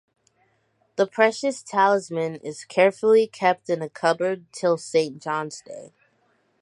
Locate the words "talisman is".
1.61-2.65